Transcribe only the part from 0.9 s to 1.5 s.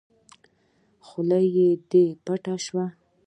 خوله